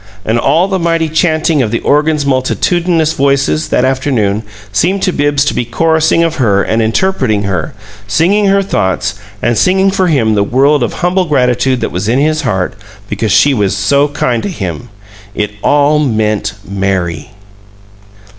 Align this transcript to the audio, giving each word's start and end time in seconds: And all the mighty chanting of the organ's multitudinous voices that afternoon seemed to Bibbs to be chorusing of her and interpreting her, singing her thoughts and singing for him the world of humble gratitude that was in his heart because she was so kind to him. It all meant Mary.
And 0.25 0.39
all 0.39 0.67
the 0.67 0.79
mighty 0.79 1.09
chanting 1.09 1.61
of 1.61 1.69
the 1.69 1.79
organ's 1.81 2.25
multitudinous 2.25 3.13
voices 3.13 3.67
that 3.69 3.85
afternoon 3.85 4.41
seemed 4.71 5.03
to 5.03 5.11
Bibbs 5.11 5.45
to 5.45 5.53
be 5.53 5.63
chorusing 5.63 6.23
of 6.23 6.37
her 6.37 6.63
and 6.63 6.81
interpreting 6.81 7.43
her, 7.43 7.75
singing 8.07 8.45
her 8.47 8.63
thoughts 8.63 9.13
and 9.43 9.55
singing 9.55 9.91
for 9.91 10.07
him 10.07 10.33
the 10.33 10.41
world 10.43 10.81
of 10.81 10.91
humble 10.93 11.25
gratitude 11.25 11.81
that 11.81 11.91
was 11.91 12.09
in 12.09 12.17
his 12.17 12.41
heart 12.41 12.73
because 13.09 13.31
she 13.31 13.53
was 13.53 13.77
so 13.77 14.07
kind 14.07 14.41
to 14.41 14.49
him. 14.49 14.89
It 15.35 15.51
all 15.61 15.99
meant 15.99 16.53
Mary. 16.67 17.29